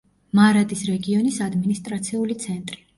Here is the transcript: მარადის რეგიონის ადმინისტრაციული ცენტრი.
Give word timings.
მარადის 0.39 0.81
რეგიონის 0.93 1.39
ადმინისტრაციული 1.51 2.43
ცენტრი. 2.47 2.87